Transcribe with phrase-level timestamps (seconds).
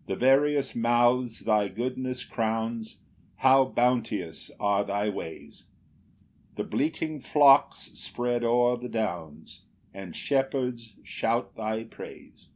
[0.00, 2.98] 6 The various months thy goodness crowns;
[3.36, 5.68] How bounteous are thy ways;
[6.56, 9.62] The bleating flocks spread o'er the downs,
[9.94, 12.50] And shepherds shout thy praise.